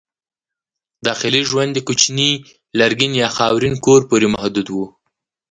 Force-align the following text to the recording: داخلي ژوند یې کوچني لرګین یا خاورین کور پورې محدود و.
داخلي 1.07 1.41
ژوند 1.49 1.73
یې 1.77 1.81
کوچني 1.87 2.31
لرګین 2.79 3.13
یا 3.21 3.29
خاورین 3.37 3.75
کور 3.85 4.01
پورې 4.09 4.27
محدود 4.35 4.67
و. 4.71 4.77